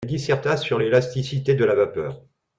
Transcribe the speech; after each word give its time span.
Elle 0.03 0.09
disserta 0.09 0.57
sur 0.57 0.79
l'élasticité 0.79 1.53
de 1.53 1.63
la 1.63 1.75
vapeur. 1.75 2.25